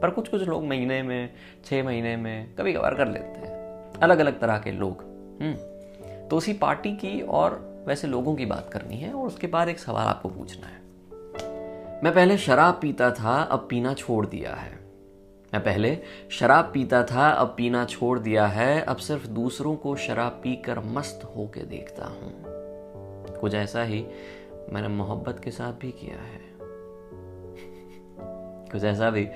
पर 0.00 0.10
कुछ 0.10 0.28
कुछ 0.28 0.42
लोग 0.42 0.64
महीने 0.64 1.02
में 1.02 1.34
छः 1.64 1.84
महीने 1.84 2.16
में 2.16 2.54
कभी 2.54 2.72
कभार 2.72 2.94
कर 2.94 3.08
लेते 3.08 3.40
हैं। 3.40 3.92
अलग 3.92 4.18
अलग 4.18 4.40
तरह 4.40 4.58
के 4.58 4.72
लोग 4.72 5.02
हम्म। 5.42 5.75
तो 6.30 6.36
उसी 6.36 6.52
पार्टी 6.52 6.92
की 6.92 7.22
और 7.22 7.76
वैसे 7.88 8.08
लोगों 8.08 8.34
की 8.34 8.46
बात 8.46 8.70
करनी 8.72 8.96
है 8.96 9.12
और 9.12 9.26
उसके 9.26 9.46
बाद 9.46 9.68
एक 9.68 9.78
सवाल 9.78 10.06
आपको 10.06 10.28
पूछना 10.28 10.66
है। 10.66 10.86
मैं 12.04 12.14
पहले 12.14 12.38
शराब 12.38 12.78
पीता 12.82 13.10
था, 13.10 13.42
अब 13.42 13.66
पीना 13.70 13.94
छोड़ 13.94 14.26
दिया 14.26 14.54
है। 14.54 14.86
मैं 15.54 15.64
पहले 15.64 15.98
शराब 16.30 16.70
पीता 16.74 17.02
था, 17.02 17.30
अब 17.30 17.54
पीना 17.56 17.84
छोड़ 17.84 18.18
दिया 18.18 18.46
है, 18.46 18.80
अब 18.80 18.96
सिर्फ़ 18.96 19.26
दूसरों 19.26 19.76
को 19.76 19.96
शराब 19.96 20.32
पीकर 20.32 20.80
मस्त 20.80 21.32
होके 21.36 21.60
देखता 21.60 22.06
हूँ। 22.06 22.44
कुछ 23.40 23.54
ऐसा 23.54 23.82
ही 23.82 24.06
मैंने 24.72 24.88
मोहब्बत 24.88 25.40
के 25.44 25.50
साथ 25.50 25.72
भी 25.72 25.90
किया 25.90 26.14
है। 26.14 26.36
कुछ 28.72 28.84
ऐसा 28.84 29.10
भी 29.10 29.28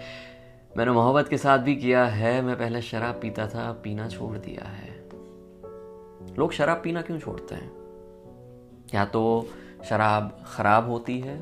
मैंने 0.77 0.91
मोहब्बत 0.91 1.29
के 1.29 1.39
साथ 1.39 1.59
भी 1.59 1.77
किया 1.77 2.05
है, 2.05 2.43
मैं 2.43 2.59
पहले 2.59 2.83
शराब 2.83 3.15
पीता 3.15 3.47
था, 3.47 3.69
अब 3.69 3.81
पीना 3.85 4.09
छोड़ 4.09 4.39
दिया 4.39 4.69
है। 4.69 4.90
लोग 6.39 6.53
शराब 6.53 6.81
पीना 6.85 7.03
क्यों 7.03 7.19
छोड़ते 7.19 7.55
हैं? 7.55 7.71
या 8.95 9.05
तो 9.05 9.49
शराब 9.85 10.45
खराब 10.47 10.89
होती 10.89 11.19
है, 11.21 11.39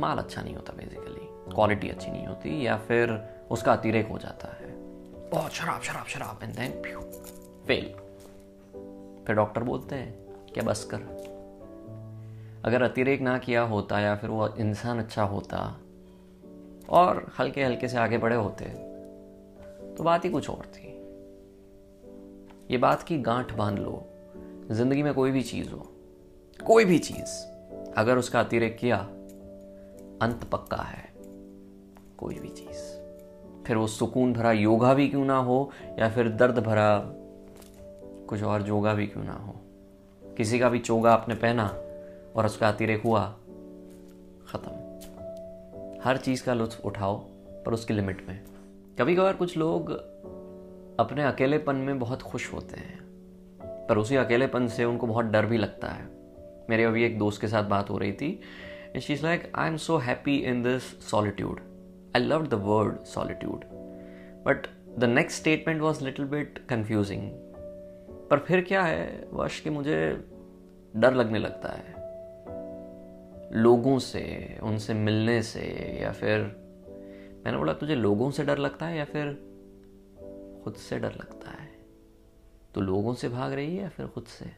माल 0.00 0.18
अच्छा 0.18 0.42
नहीं 0.42 0.54
होता 0.54 0.72
बेसिकली 0.72 1.54
क्वालिटी 1.54 1.88
अच्छी 1.88 2.10
नहीं 2.10 2.26
होती, 2.26 2.66
या 2.66 2.76
फिर 2.78 3.18
उसका 3.50 3.72
अतिरेक 3.72 4.08
हो 4.08 4.18
जाता 4.18 4.48
है। 4.48 4.70
बहुत 5.30 5.52
शराब 5.52 5.82
शराब 5.82 6.06
शराब 6.06 6.42
एंड 6.42 6.54
देन 6.54 6.70
फेल 7.66 7.84
फिर 9.26 9.36
डॉक्टर 9.36 9.62
बोलते 9.62 9.94
हैं, 9.94 10.12
क्या 10.54 10.64
बस 10.64 10.84
कर? 10.84 11.00
अगर 12.64 12.82
अतिरेक 12.82 13.20
ना 13.20 13.38
किया 13.38 13.62
होता 13.62 14.00
या 14.00 14.14
फिर 14.16 14.30
वो 14.30 14.48
इंसान 14.48 14.98
अच्छा 14.98 15.22
होता, 15.24 15.58
और 16.90 17.26
हल्के 17.38 17.64
हल्के 17.64 17.88
से 17.88 17.98
आगे 17.98 18.18
बढ़े 18.18 18.36
होते 18.36 18.64
तो 19.96 20.04
बात 20.04 20.24
ही 20.24 20.30
कुछ 20.30 20.50
और 20.50 20.66
थी। 20.66 20.91
ये 22.72 22.78
बात 22.78 23.02
की 23.02 23.18
गांठ 23.18 23.52
बाँध 23.52 23.78
लो। 23.78 24.04
ज़िंदगी 24.70 25.02
में 25.02 25.14
कोई 25.14 25.30
भी 25.30 25.42
चीज़ 25.42 25.70
हो, 25.70 25.78
कोई 26.66 26.84
भी 26.84 26.98
चीज़, 26.98 27.44
अगर 27.96 28.18
उसका 28.18 28.40
अतिरेक 28.40 28.76
किया, 28.78 28.96
अंत 30.22 30.44
पक्का 30.52 30.82
है, 30.82 31.12
कोई 32.18 32.34
भी 32.34 32.48
चीज़। 32.48 32.78
फिर 33.64 33.76
वो 33.76 33.86
सुकून 33.86 34.32
भरा 34.32 34.52
योगा 34.52 34.94
भी 34.94 35.08
क्यों 35.08 35.24
ना 35.24 35.36
हो, 35.36 35.70
या 35.98 36.10
फिर 36.10 36.28
दर्द 36.28 36.58
भरा 36.58 36.98
कुछ 38.28 38.42
और 38.42 38.68
योगा 38.68 38.94
भी 38.94 39.06
क्यों 39.06 39.24
ना 39.24 39.32
हो? 39.32 39.54
किसी 40.36 40.58
का 40.58 40.68
भी 40.68 40.78
चोगा 40.78 41.12
आपने 41.12 41.34
पहना 41.34 41.66
और 42.36 42.46
उसका 42.46 42.68
अतिरेक 42.68 43.02
हुआ, 43.02 43.24
ख़त्म। 44.46 44.72
हर 46.04 46.16
चीज़ 46.16 46.44
का 46.44 46.54
लुत्फ 46.54 46.86
उठाओ, 46.86 47.16
पर 47.66 47.72
उसकी 47.72 47.94
लिमिट 47.94 48.28
में। 48.28 48.44
कभी 48.98 49.16
कभार 49.16 49.32
कुछ 49.32 49.56
लोग 49.56 50.11
अपने 51.02 51.22
अकेलेपन 51.22 51.76
में 51.76 51.98
बहुत 51.98 52.22
खुश 52.22 52.52
होते 52.52 52.76
हैं। 52.76 53.00
पर 53.88 53.98
उसी 53.98 54.16
अकेलेपन 54.16 54.66
से 54.66 54.84
उनको 54.84 55.06
बहुत 55.06 55.24
डर 55.24 55.46
भी 55.46 55.58
लगता 55.58 55.88
है। 55.88 56.22
मेरे 56.70 56.84
अभी 56.84 57.04
एक 57.04 57.18
दोस्त 57.18 57.40
के 57.40 57.48
साथ 57.48 57.64
बात 57.64 57.90
हो 57.90 57.98
रही 57.98 58.12
थी 58.12 58.40
she 59.00 59.12
is 59.12 59.22
like 59.22 59.52
I 59.54 59.68
am 59.68 59.76
so 59.76 59.96
happy 59.96 60.36
in 60.36 60.62
this 60.62 60.82
solitude 60.82 61.60
I 62.16 62.22
love 62.22 62.46
the 62.46 62.54
word 62.54 63.04
solitude 63.04 63.64
but 64.44 64.66
the 64.98 65.04
next 65.04 65.40
statement 65.40 65.82
was 65.82 66.04
little 66.04 66.24
bit 66.24 66.58
confusing 66.58 67.30
पर 68.30 68.38
फिर 68.38 68.60
क्या 68.60 68.82
है? 68.82 69.28
वश 69.32 69.60
कि 69.60 69.70
मुझे 69.70 70.24
डर 70.96 71.14
लगने 71.14 71.38
लगता 71.38 71.68
है। 71.68 71.94
लोगों 73.52 73.98
से, 73.98 74.58
उनसे 74.62 74.94
मिलने 74.94 75.42
से, 75.42 75.98
या 76.02 76.12
फिर 76.12 76.38
मैंने 77.44 77.58
बोला, 77.58 77.72
तुझे 77.72 77.94
लोगों 77.94 78.30
से 78.30 78.44
डर 78.44 78.58
लगता 78.58 78.86
है 78.86 78.98
या 78.98 79.04
फिर 79.04 79.51
खुद 80.64 80.74
से 80.74 80.98
डर 80.98 81.12
लगता 81.12 81.50
है। 81.50 81.70
तो 82.74 82.80
लोगों 82.80 83.14
से 83.14 83.28
भाग 83.28 83.52
रही 83.52 83.76
है 83.76 83.82
या 83.82 83.88
फिर 83.88 84.06
खुद 84.06 84.24
से? 84.24 84.50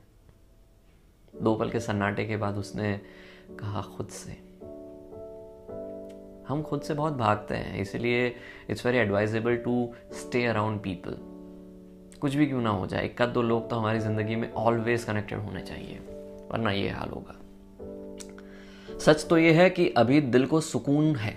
दो 1.43 1.55
पल 1.55 1.71
के 1.71 1.81
सन्नाटे 1.81 2.25
के 2.25 2.37
बाद 2.37 2.57
उसने 2.57 3.01
कहा 3.61 3.83
खुद 3.97 4.09
से। 4.09 4.33
हम 6.49 6.63
खुद 6.63 6.83
से 6.83 6.95
बहुत 6.95 7.13
भागते 7.13 7.55
हैं 7.55 7.81
इसलिए 7.81 8.35
it's 8.71 8.87
very 8.87 8.99
advisable 8.99 9.57
to 9.57 9.95
stay 10.13 10.45
around 10.45 10.81
people 10.81 11.17
कुछ 12.21 12.35
भी 12.35 12.47
क्यों 12.47 12.61
ना 12.63 12.71
हो 12.71 12.87
जाए 12.87 13.05
एक 13.05 13.23
दो 13.23 13.43
लोग 13.43 13.71
तो 13.71 13.77
हमारी 13.77 13.99
ज़िंदगी 13.99 14.37
में 14.37 14.53
ऑलवेज 14.53 15.05
कनेक्टेड 15.05 15.39
होने 15.39 15.61
चाहिए 15.61 15.99
वरना 16.51 16.71
ये 16.71 16.89
हाल 16.89 17.09
होगा। 17.09 17.35
सच 18.99 19.27
तो 19.29 19.39
ये 19.39 19.53
है 19.53 19.69
कि 19.71 19.89
अभी 19.89 20.21
दिल 20.21 20.47
को 20.47 20.61
सुकून 20.61 21.17
है। 21.17 21.33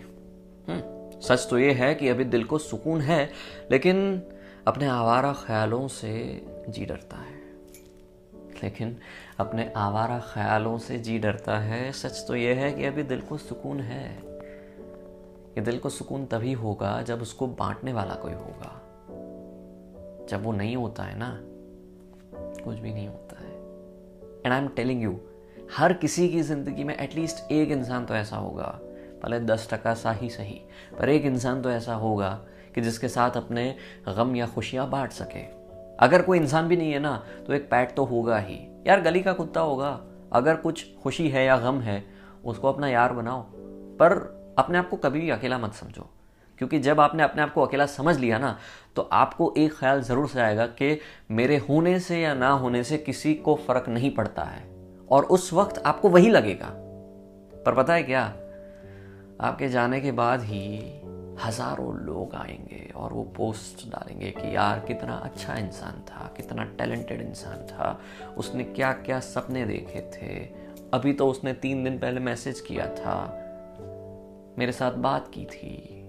हम्म, 0.67 1.19
सच 1.19 1.47
तो 1.50 1.59
ये 1.59 1.71
है 1.71 1.93
कि 1.95 2.09
अभी 2.09 2.24
दिल 2.24 2.43
को 2.43 2.57
सुकून 2.57 3.01
है 3.01 3.29
लेकिन 3.71 4.21
अपने 4.67 4.88
आवारा 4.88 5.33
ख्यालों 5.33 5.88
से 5.88 6.41
जी 6.69 6.86
डरता 6.86 7.17
है। 7.17 7.36
लेकिन 8.63 8.97
अपने 9.39 9.74
आवारा 9.75 10.19
ख्यालों 10.19 10.77
से 10.77 10.97
जी 11.00 11.19
डरता 11.19 11.57
है, 11.57 11.91
सच 11.91 12.25
तो 12.27 12.36
यह 12.36 12.55
है 12.55 12.74
कि 12.74 12.86
अभी 12.86 13.03
दिल 13.03 13.21
को 13.21 13.38
सुकून 13.38 13.79
है। 13.79 14.17
ये 15.50 15.62
दिल 15.62 15.77
को 15.77 15.89
सुकून 15.89 16.25
तभी 16.25 16.53
होगा 16.53 17.01
जब 17.01 17.21
उसको 17.21 17.47
बांटने 17.47 17.93
वाला 17.93 18.15
कोई 18.15 18.33
होगा। 18.33 18.81
जब 20.29 20.43
वो 20.43 20.51
नहीं 20.51 20.75
होता 20.75 21.03
है 21.03 21.17
ना, 21.17 21.39
कुछ 22.63 22.79
भी 22.79 22.93
नहीं 22.93 23.07
होता 23.07 23.41
है। 23.41 23.53
And 24.45 24.53
I 24.53 24.59
am 24.59 24.67
telling 24.67 25.03
you 25.03 25.19
हर 25.77 25.93
किसी 25.93 26.29
की 26.29 26.41
ज़िंदगी 26.41 26.83
में 26.83 26.97
एटलीस्ट 26.97 27.51
एक 27.51 27.71
इंसान 27.71 28.05
तो 28.05 28.15
ऐसा 28.15 28.38
होगा। 28.38 28.79
भले 29.24 29.39
दस 29.39 29.67
टका 29.74 29.93
सा 29.93 30.12
ही 30.12 30.29
सही, 30.29 30.62
पर 31.00 31.09
एक 31.09 31.25
इंसान 31.25 31.62
तो 31.62 31.71
ऐसा 31.71 31.93
होगा 31.93 32.45
कि 32.77 32.81
जिसके 32.81 33.07
साथ 33.07 33.31
अपने 33.31 33.75
गम 34.10 34.36
या 34.36 34.48
खुशियाँ 34.48 34.89
बांट 34.89 35.12
सके। 35.12 35.39
अगर 36.00 36.22
कोई 36.22 36.38
इंसान 36.38 36.67
भी 36.67 36.77
नहीं 36.77 36.91
है 36.91 37.00
ना 37.00 37.24
तो 37.48 37.53
एक 37.53 37.69
पैट 37.72 37.96
तो 37.96 38.03
होगा 38.03 38.38
ही। 38.38 38.60
यार, 38.88 39.01
गली 39.01 39.22
का 39.22 39.34
कुत्ता 39.34 39.62
होगा। 39.62 39.89
अगर 40.34 40.55
कुछ 40.55 40.86
खुशी 41.03 41.27
है 41.29 41.46
या 41.46 41.57
गम 41.57 41.79
है, 41.81 42.03
उसको 42.46 42.67
अपना 42.69 42.88
यार 42.88 43.13
बनाओ। 43.13 43.41
पर 44.00 44.13
अपने 44.60 44.77
आप 44.77 44.89
को 44.89 44.98
कभी 44.98 45.19
भी 45.19 45.29
अकेला 45.29 45.57
मत 45.57 45.74
समझो। 45.74 46.10
क्योंकि 46.57 46.79
जब 46.79 47.00
आपने 47.00 47.24
अपने 47.24 47.41
आप 47.41 47.53
को 47.53 47.62
अकेला 47.62 47.86
समझ 47.86 48.17
लिया 48.17 48.38
ना 48.39 48.57
तो 48.96 49.01
आपको 49.01 49.53
एक 49.57 49.74
ख्याल 49.74 50.01
ज़रूर 50.01 50.27
से 50.27 50.41
आएगा 50.41 50.65
कि 50.65 51.00
मेरे 51.31 51.57
होने 51.57 52.00
से 52.00 52.22
या 52.22 52.34
ना 52.34 52.50
होने 52.50 52.84
से 52.84 52.98
किसी 52.98 53.34
को 53.36 53.55
फ़र्क 53.55 53.89
नहीं 53.89 54.12
पड़ता 54.12 54.43
है। 54.43 54.63
और 55.12 55.24
उस 55.24 55.53
वक्त 55.53 55.81
आपको 55.86 56.10
वही 56.10 56.29
लगेगा। 56.29 56.72
पर 57.65 57.75
पता 57.75 57.93
है 57.93 58.03
क्या? 58.03 58.24
आपके 59.41 59.69
जाने 59.69 60.01
के 60.01 60.12
बाद 60.12 60.41
ही 60.41 60.67
हज़ारों 61.46 61.96
लोग 61.96 62.36
आएँगे 62.36 62.91
और 62.96 63.13
वो 63.13 63.24
पोस्ट 63.24 63.89
डालेंगे 63.89 64.32
कि 64.32 64.56
यार 64.56 64.79
कितना 64.79 65.13
अच्छा 65.13 65.56
इंसान 65.56 65.94
था, 65.94 66.34
कितना 66.38 66.63
टैलेंटेड 66.63 67.22
इंसान 67.22 67.58
था। 67.58 68.00
उसने 68.38 68.63
क्या 68.63 68.94
क्या 68.94 69.20
सपने 69.20 69.65
देखे 69.65 70.01
थे। 70.01 70.46
अभी 70.94 71.13
तो 71.13 71.27
उसने 71.27 71.53
तीन 71.53 71.84
दिन 71.84 72.00
पहले 72.00 72.20
मैसेज 72.20 72.60
किया 72.60 72.86
था। 72.86 73.44
मेरे 74.60 74.72
साथ 74.72 74.91
बात 74.91 75.27
की 75.27 75.46
थी। 75.46 76.03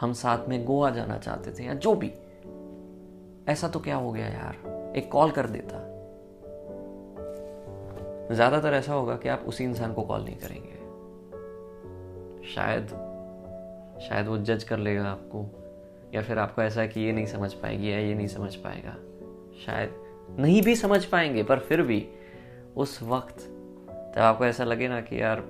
हम 0.00 0.12
साथ 0.12 0.48
में 0.48 0.64
गोवा 0.64 0.90
जाना 0.90 1.18
चाहते 1.18 1.52
थे 1.52 1.64
या 1.64 1.74
जो 1.74 1.94
भी। 1.94 2.12
ऐसा 3.52 3.68
तो 3.68 3.80
क्या 3.80 3.96
हो 3.96 4.12
गया 4.12 4.26
यार? 4.26 4.56
एक 4.96 5.12
कॉल 5.12 5.30
कर 5.30 5.46
देता। 5.46 5.84
ज़्यादातर 8.34 8.74
ऐसा 8.74 8.92
होगा 8.92 9.16
कि 9.16 9.28
आप 9.28 9.44
उसी 9.46 9.64
इंसान 9.64 9.92
को 9.92 10.02
कॉल 10.02 10.24
नहीं 10.24 10.36
करेंगे। 10.36 10.78
शायद 12.54 13.07
शायद 14.00 14.26
वो 14.26 14.38
जज 14.38 14.64
कर 14.64 14.78
लेगा 14.78 15.04
आपको, 15.04 15.44
या 16.14 16.22
फिर 16.22 16.38
आपको 16.38 16.62
ऐसा 16.62 16.80
है 16.80 16.88
कि 16.88 17.00
ये 17.00 17.12
नहीं 17.12 17.26
समझ 17.26 17.52
पाएगी 17.54 17.92
या 17.92 17.98
ये 17.98 18.14
नहीं 18.14 18.26
समझ 18.26 18.54
पाएगा। 18.54 18.96
शायद 19.66 19.90
नहीं 20.38 20.62
भी 20.62 20.76
समझ 20.76 21.04
पाएँगे, 21.04 21.42
पर 21.42 21.58
फिर 21.58 21.82
भी 21.82 22.08
उस 22.76 23.02
वक्त 23.02 23.40
तब 24.14 24.20
आपको 24.20 24.44
ऐसा 24.44 24.64
लगे 24.64 24.88
ना 24.88 25.00
कि 25.00 25.22
यार, 25.22 25.44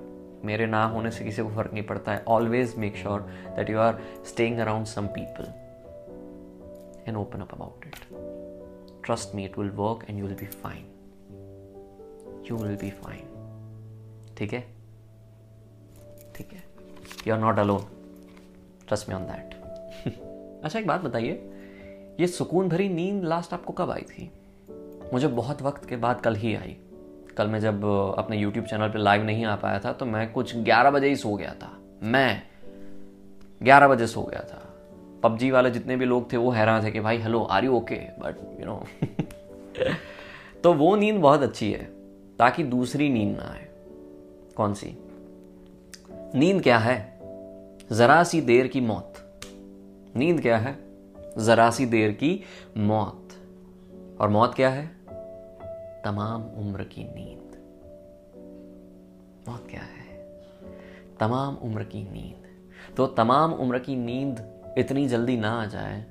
मेरे 0.45 0.65
ना 0.65 0.85
होने 0.85 1.11
से 1.11 1.23
किसी 1.25 1.41
को 1.41 1.49
फ़र्क 1.49 1.73
नहीं 1.73 1.83
पड़ता 1.83 2.11
है। 2.11 2.23
Always 2.27 2.75
make 2.77 2.95
sure 2.95 3.21
that 3.55 3.69
you 3.69 3.79
are 3.79 3.99
staying 4.25 4.59
around 4.59 4.85
some 4.85 5.07
people 5.07 5.43
and 7.07 7.17
open 7.17 7.41
up 7.41 7.53
about 7.53 7.85
it 7.85 7.95
trust 9.05 9.35
me 9.35 9.45
it 9.45 9.57
will 9.59 9.69
work 9.69 10.05
and 10.09 10.19
you 10.19 10.25
will 10.25 10.35
be 10.35 10.45
fine 10.45 10.85
you 12.51 12.57
will 12.57 12.75
be 12.75 12.89
fine 12.89 14.33
ठीक 14.37 14.53
है? 14.53 14.61
ठीक 16.35 16.53
है? 16.53 16.63
You 17.27 17.33
are 17.33 17.39
not 17.39 17.59
alone 17.59 17.85
trust 18.89 19.09
me 19.09 19.15
on 19.15 19.21
that 19.21 19.53
अच्छा 20.63 20.79
एक 20.79 20.87
बात 20.87 21.01
बताइए। 21.01 21.31
ये 22.19 22.27
सुकून 22.27 22.69
भरी 22.69 22.89
नींद 22.89 23.23
लास्ट 23.23 23.53
आपको 23.53 23.73
कब 23.73 23.91
आई 23.91 24.01
थी? 24.01 24.31
मुझे 25.13 25.27
बहुत 25.27 25.61
वक्त 25.61 25.85
के 25.89 25.95
बाद 25.95 26.21
कल 26.21 26.35
ही 26.35 26.55
आई। 26.55 26.75
कल 27.37 27.47
मैं 27.47 27.59
जब 27.59 27.85
अपने 28.17 28.37
यूट्यूब 28.37 28.65
चैनल 28.65 28.87
पे 28.87 28.99
लाइव 28.99 29.23
नहीं 29.23 29.45
आ 29.45 29.55
पाया 29.55 29.79
था 29.79 29.93
तो 29.93 30.05
मैं 30.05 30.31
कुछ 30.31 30.55
11 30.55 30.91
बजे 30.91 31.07
ही 31.07 31.15
सो 31.15 31.33
गया 31.33 31.53
था। 31.53 31.71
मैं 32.03 32.41
11 33.61 33.87
बजे 33.87 34.07
सो 34.07 34.23
गया 34.23 34.43
था। 34.43 34.65
पबजी 35.23 35.51
वाले 35.51 35.71
जितने 35.71 35.95
भी 35.95 36.05
लोग 36.05 36.31
थे, 36.33 36.37
वो 36.37 36.49
हैरान 36.51 36.83
थे 36.83 36.91
कि 36.91 36.99
भाई, 36.99 37.17
hello 37.17 37.43
are 37.43 37.65
you 37.65 37.73
okay 37.73 37.95
but 37.95 38.59
you 38.59 38.65
know 38.65 38.85
तो 40.63 40.73
वो 40.73 40.95
नींद 40.95 41.15
बहुत 41.15 41.41
अच्छी 41.41 41.71
है, 41.71 41.83
ताकि 42.39 42.63
दूसरी 42.63 43.09
नींद 43.09 43.35
ना 43.37 43.51
आए। 43.51 43.67
कौन 44.57 44.73
सी? 44.73 44.97
नींद 46.35 46.61
क्या 46.63 46.77
है? 46.77 47.08
जरा 47.91 48.23
सी 48.23 48.41
देर 48.41 48.67
की 48.67 48.81
मौत। 48.81 49.13
नींद 50.15 50.41
क्या 50.41 50.57
है? 50.57 50.79
जरा 51.37 51.71
सी 51.71 51.85
देर 51.85 52.11
की 52.11 52.43
मौत। 52.77 53.29
और 54.21 54.29
मौत 54.29 54.53
क्या 54.55 54.69
है? 54.69 54.87
तमाम 56.05 56.43
उम्र 56.43 56.83
की 56.83 57.03
नींद। 57.03 57.57
मौत 59.49 59.67
क्या 59.69 59.81
है? 59.81 60.17
तमाम 61.19 61.55
उम्र 61.55 61.83
की 61.83 62.03
नींद। 62.03 62.47
तो 62.95 63.07
तमाम 63.07 63.53
उम्र 63.53 63.79
की 63.79 63.95
नींद 63.95 64.63
इतनी 64.77 65.07
जल्दी 65.07 65.37
ना 65.37 65.61
आ 65.61 65.65
जाए, 65.65 66.05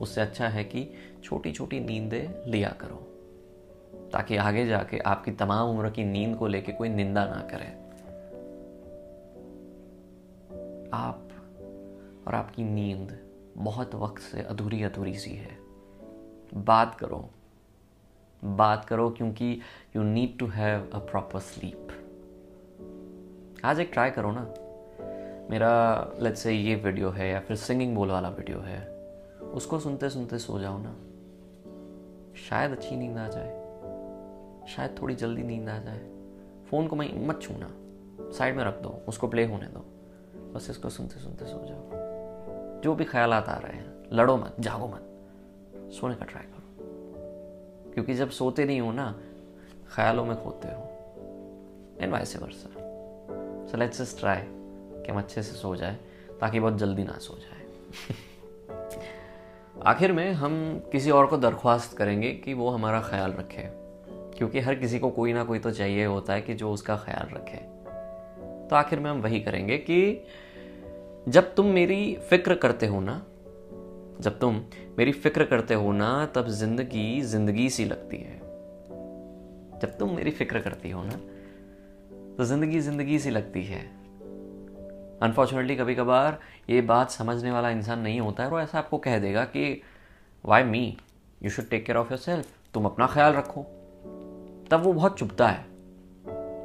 उससे 0.00 0.20
अच्छा 0.20 0.48
है 0.48 0.64
कि 0.64 0.94
छोटी 1.24 1.52
छोटी 1.52 1.80
नींदें 1.80 2.50
लिया 2.50 2.68
करो, 2.68 2.96
ताकि 4.12 4.36
आगे 4.36 4.66
जाके 4.66 4.98
आपकी 4.98 5.30
तमाम 5.30 5.70
उम्र 5.70 5.90
की 5.90 6.04
नींद 6.04 6.36
को 6.36 6.46
लेके 6.46 6.72
कोई 6.72 6.88
निंदा 6.88 7.24
ना 7.24 7.48
करे। 7.50 7.83
आप 10.94 11.28
और 12.26 12.34
आपकी 12.34 12.64
नींद 12.64 13.18
बहुत 13.58 13.94
वक्त 13.94 14.22
से 14.22 14.42
अधूरी 14.42 14.82
अधूरी 14.82 15.14
सी 15.14 15.30
है। 15.30 15.56
बात 16.54 16.94
करो। 16.94 17.30
बात 18.42 18.84
करो 18.84 19.10
क्योंकि 19.10 19.60
you 19.96 20.02
need 20.02 20.38
to 20.38 20.46
have 20.46 20.90
a 20.94 20.98
proper 20.98 21.40
sleep 21.40 21.88
आज 23.64 23.80
एक 23.80 23.90
ट्राई 23.92 24.10
करो 24.10 24.32
ना। 24.32 24.54
मेरा 25.50 25.72
लेट्स 26.20 26.40
से 26.40 26.52
ये 26.52 26.74
वीडियो 26.74 27.10
है 27.10 27.30
या 27.30 27.40
फिर 27.40 27.56
सिंगिंग 27.56 27.94
बोल 27.94 28.10
वाला 28.10 28.28
वीडियो 28.28 28.58
है, 28.58 28.88
उसको 29.40 29.78
सुनते 29.78 30.10
सुनते 30.10 30.38
सो 30.38 30.58
जाओ 30.58 30.78
ना। 30.78 30.96
शायद 32.48 32.70
अच्छी 32.70 32.96
नींद 32.96 33.18
आ 33.18 33.28
जाए। 33.28 33.50
शायद 34.68 34.96
थोड़ी 35.02 35.14
जल्दी 35.14 35.42
नींद 35.42 35.68
आ 35.68 35.78
जाए। 35.78 35.98
फ़ोन 36.70 36.86
को 36.86 36.96
मैं 36.96 37.26
मत 37.26 37.42
छूना। 37.42 37.70
साइड 38.32 38.56
में 38.56 38.64
रख 38.64 38.82
दो। 38.82 38.88
उसको 39.08 39.28
प्ले 39.28 39.46
होने 39.46 39.66
दो। 39.66 39.93
बस 40.54 40.70
इसको 40.70 40.90
सुनते 40.90 41.20
सुनते 41.20 41.44
सो 41.44 41.64
जाओ। 41.64 41.90
जो 42.80 42.94
भी 42.94 43.04
ख्याल 43.04 43.32
आ 43.32 43.38
रहे 43.38 43.72
हैं, 43.72 44.10
लड़ो 44.12 44.36
मत, 44.36 44.56
जागो 44.60 44.86
मत। 44.88 45.10
सोने 45.92 46.14
का 46.14 46.24
ट्राई 46.24 46.44
करो। 46.44 46.62
क्योंकि 47.94 48.14
जब 48.14 48.30
सोते 48.30 48.64
नहीं 48.64 48.80
हो 48.80 48.92
ना, 48.92 49.20
ख्यालों 49.94 50.24
में 50.24 50.44
खोते 50.44 50.68
हो। 50.68 50.90
And 52.00 52.12
vice 52.12 52.36
versa 52.36 52.70
so 53.66 53.76
let's 53.76 54.02
just 54.02 54.18
try 54.18 54.40
कि 55.02 55.12
हम 55.12 55.18
अच्छे 55.18 55.42
से 55.42 55.52
सो 55.52 55.76
जाए, 55.76 55.96
ताकि 56.40 56.60
बहुत 56.60 56.76
जल्दी 56.76 57.04
ना 57.04 57.12
सो 57.12 57.38
जाए। 57.38 57.66
आखिर 59.82 60.12
में 60.12 60.32
हम 60.32 60.84
किसी 60.92 61.10
और 61.10 61.26
को 61.26 61.36
दरख्वास्त 61.36 61.98
करेंगे 61.98 62.32
कि 62.32 62.54
वो 62.54 62.70
हमारा 62.70 63.00
ख्याल 63.00 63.32
रखे। 63.32 63.84
क्योंकि 64.38 64.60
हर 64.60 64.74
किसी 64.74 64.98
को 64.98 65.10
कोई 65.10 65.32
ना 65.32 65.44
कोई 65.44 65.58
तो 65.58 65.70
चाहिए 65.70 66.04
होता 66.04 66.32
है 66.32 66.42
कि 66.42 66.54
जो 66.54 66.72
उसका 66.72 66.96
ख्याल 66.96 67.34
रखे। 67.34 67.74
तो 68.68 68.76
आखिर 68.76 69.00
में 69.00 69.10
हम 69.10 69.20
वही 69.22 69.40
करेंगे 69.40 69.78
कि 69.78 70.26
जब 71.28 71.54
तुम 71.54 71.66
मेरी 71.66 72.14
फ़िक्र 72.30 72.54
करते 72.54 72.86
हो 72.86 73.00
ना, 73.00 73.14
जब 74.20 74.38
तुम 74.40 74.60
मेरी 74.98 75.12
फ़िक्र 75.12 75.44
करते 75.44 75.74
हो 75.74 75.92
ना, 75.92 76.26
तब 76.26 76.48
ज़िंदगी 76.48 77.20
ज़िंदगी 77.22 77.68
सी 77.70 77.84
लगती 77.84 78.16
है। 78.16 78.38
जब 79.82 79.96
तुम 79.98 80.14
मेरी 80.16 80.30
फ़िक्र 80.30 80.60
करती 80.60 80.90
हो 80.90 81.02
ना 81.02 81.20
तो 82.38 82.44
ज़िंदगी 82.44 82.80
ज़िंदगी 82.80 83.18
सी 83.18 83.30
लगती 83.30 83.62
है। 83.62 83.80
अनफॉर्चुनेटली 85.22 85.76
कभी 85.76 85.94
कभार 85.94 86.38
ये 86.70 86.80
बात 86.82 87.10
समझने 87.10 87.50
वाला 87.50 87.70
इंसान 87.70 87.98
नहीं 87.98 88.20
होता 88.20 88.44
है 88.44 88.50
और 88.50 88.60
ऐसा 88.62 88.78
आपको 88.78 88.98
कह 88.98 89.18
देगा 89.18 89.44
कि 89.44 89.82
why 90.44 90.62
me 90.62 90.96
you 91.42 91.50
should 91.50 91.68
take 91.68 91.84
care 91.86 91.98
of 91.98 92.10
yourself 92.18 92.46
तुम 92.74 92.84
अपना 92.84 93.06
ख्याल 93.06 93.32
रखो। 93.32 93.62
तब 94.70 94.82
वो 94.84 94.92
बहुत 94.92 95.18
चुभता 95.18 95.48
है। 95.48 95.64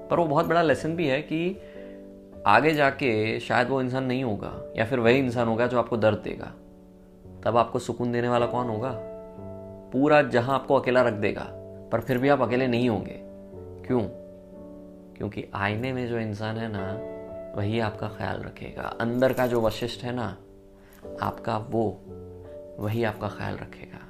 पर 0.09 0.19
वो 0.19 0.25
बहुत 0.25 0.45
बड़ा 0.45 0.61
लेसन 0.61 0.95
भी 0.95 1.07
है 1.07 1.21
कि 1.21 1.49
आगे 2.47 2.73
जाके 2.73 3.39
शायद 3.39 3.67
वो 3.67 3.81
इंसान 3.81 4.03
नहीं 4.03 4.23
होगा, 4.23 4.73
या 4.77 4.85
फिर 4.85 4.99
वही 4.99 5.17
इंसान 5.17 5.47
होगा 5.47 5.67
जो 5.67 5.79
आपको 5.79 5.97
दर्द 5.97 6.17
देगा। 6.17 6.53
तब 7.43 7.57
आपको 7.57 7.79
सुकून 7.79 8.11
देने 8.11 8.29
वाला 8.29 8.45
कौन 8.45 8.67
होगा? 8.67 8.95
पूरा 9.93 10.21
जहाँ 10.21 10.55
आपको 10.55 10.75
अकेला 10.75 11.01
रख 11.01 11.13
देगा, 11.13 11.47
पर 11.91 12.01
फिर 12.01 12.17
भी 12.17 12.29
आप 12.29 12.41
अकेले 12.41 12.67
नहीं 12.67 12.89
होंगे। 12.89 13.21
क्यों? 13.87 14.01
क्योंकि 15.17 15.45
आईने 15.53 15.93
में 15.93 16.07
जो 16.07 16.19
इंसान 16.19 16.57
है 16.57 16.69
ना, 16.71 16.99
वही 17.57 17.79
आपका 17.79 18.07
ख्याल 18.07 18.41
रखेगा। 18.41 18.81
अंदर 18.81 19.33
का 19.33 19.47
जो 19.47 19.61
वशिष्ठ 19.61 20.03
है 20.03 20.15
ना, 20.15 20.37
आपका 21.21 21.57
वो, 21.57 22.01
वही 22.79 23.03
आपका 23.03 23.27
ख्याल 23.27 23.55
रखेगा। 23.55 24.07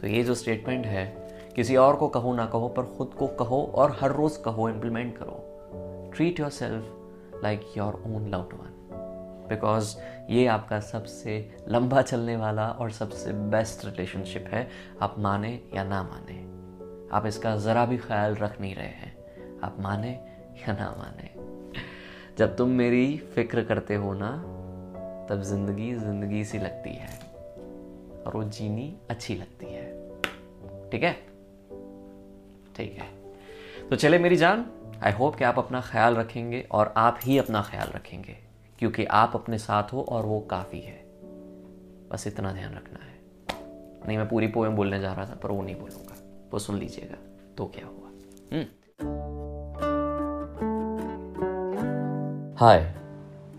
तो 0.00 0.06
ये 0.06 0.22
जो 0.22 0.34
स्टेटमेंट 0.34 0.86
है, 0.86 1.28
किसी 1.56 1.76
और 1.76 1.96
को 1.96 2.08
कहो 2.08 2.34
ना 2.34 2.46
कहो, 2.46 2.68
पर 2.68 2.82
खुद 2.82 3.10
को 3.18 3.26
कहो 3.26 3.72
और 3.74 3.98
हर 4.00 4.12
रोज 4.12 4.36
कहो 4.36 4.68
इम्प्लीमेंट 4.68 5.18
करो। 5.18 5.44
Treat 6.14 6.40
yourself 6.50 6.94
like 7.42 7.60
your 7.76 7.94
own 7.94 8.28
loved 8.28 8.52
one 8.52 8.74
because 9.48 9.96
ये 10.30 10.46
आपका 10.46 10.80
सबसे 10.80 11.56
लंबा 11.68 12.02
चलने 12.02 12.36
वाला 12.36 12.70
और 12.70 12.90
सबसे 12.90 13.32
बेस्ट 13.32 13.84
रिलेशनशिप 13.84 14.44
है, 14.48 14.68
आप 15.02 15.14
माने 15.18 15.60
या 15.74 15.84
ना 15.84 16.02
माने। 16.02 16.58
आप 17.16 17.26
इसका 17.26 17.56
ज़रा 17.56 17.86
भी 17.86 17.96
ख्याल 17.96 18.34
रख 18.34 18.60
नहीं 18.60 18.74
रहे 18.74 18.86
हैं। 18.86 19.16
आप 19.60 19.76
माने 19.80 20.10
या 20.54 20.72
ना 20.72 20.94
माने। 20.98 21.30
जब 22.38 22.56
तुम 22.56 22.68
मेरी 22.68 23.18
फ़िक्र 23.18 23.64
करते 23.64 23.94
हो 23.94 24.14
ना, 24.14 24.30
तब 25.30 25.42
ज़िंदगी 25.42 25.94
ज़िंदगी 25.94 26.44
सी 26.44 26.58
लगती 26.58 26.90
है। 26.90 27.18
और 28.26 28.32
वो 28.34 28.44
जीनी 28.44 28.96
अच्छी 29.10 29.34
लगती 29.34 29.66
है। 29.66 30.10
ठीक 30.90 31.02
है? 31.02 31.12
ठीक 32.76 32.98
है। 32.98 33.06
तो 33.90 33.96
चले 33.96 34.18
मेरी 34.18 34.36
जान। 34.36 34.70
आई 35.04 35.12
होप 35.12 35.36
कि 35.36 35.44
आप 35.44 35.58
अपना 35.58 35.80
ख्याल 35.80 36.14
रखेंगे 36.14 36.68
और 36.72 36.94
आप 36.96 37.18
ही 37.22 37.38
अपना 37.38 37.62
ख्याल 37.62 37.88
रखेंगे, 37.88 38.36
क्योंकि 38.78 39.04
आप 39.04 39.32
अपने 39.34 39.58
साथ 39.58 39.92
हो 39.92 40.02
और 40.02 40.26
वो 40.26 40.40
काफ़ी 40.40 40.80
है। 40.80 41.04
बस 42.12 42.26
इतना 42.26 42.52
ध्यान 42.52 42.74
रखना 42.74 43.04
है। 43.04 43.20
नहीं, 44.08 44.18
मैं 44.18 44.28
पूरी 44.28 44.46
पोएम 44.46 44.76
बोलने 44.76 45.00
जा 45.00 45.12
रहा 45.12 45.24
था, 45.24 45.34
पर 45.34 45.50
वो 45.50 45.62
नहीं 45.62 45.74
बोलूँगा। 45.74 46.14
वो 46.52 46.58
सुन 46.58 46.78
लीजिएगा 46.78 47.16
तो 47.58 47.66
क्या 47.66 47.86
हुआ? 47.86 48.08
हम्म। 48.52 48.64
हाय 52.56 52.94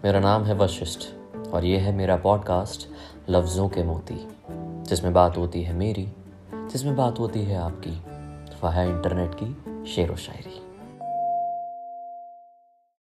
मेरा 0.06 0.20
नाम 0.20 0.44
है 0.44 0.54
वशिष्ठ 0.54 1.00
और 1.48 1.66
ये 1.66 1.78
है 1.78 1.96
मेरा 1.96 2.18
पॉडकास्ट 2.18 2.88
लफ्ज़ों 3.30 3.70
के 3.70 3.84
मोती, 3.84 4.28
जिसमें 4.84 5.14
बात 5.14 5.38
होती 5.38 5.64
है 5.64 5.74
मेरी, 5.74 6.14
जिसमें 6.54 6.96
बात 6.96 7.20
होती 7.20 7.44
है 7.44 7.58
आपकी। 7.58 8.02
वह 8.64 8.72
है 8.72 8.90
इंटरनेट 8.90 9.32
की 9.44 9.86
शेर 9.86 10.12
व 10.12 10.16
शायरी 10.16 10.69